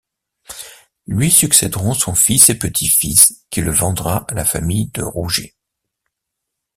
Lui 1.05 1.29
succéderont 1.29 1.93
son 1.93 2.15
fils 2.15 2.49
et 2.49 2.57
petit-fils 2.57 3.45
qui 3.51 3.61
le 3.61 3.71
vendra 3.71 4.25
à 4.27 4.33
la 4.33 4.45
famille 4.45 4.87
de 4.87 5.03
Rougé. 5.03 5.55